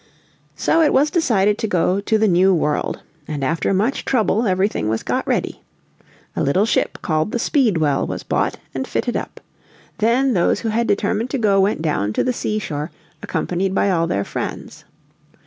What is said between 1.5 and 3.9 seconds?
to go to the New World, and after